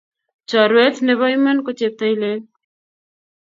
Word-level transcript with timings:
Chorwet 0.49 0.95
nebo 1.01 1.23
Iman 1.35 1.57
ko 1.65 1.71
cheptoilel 1.77 2.39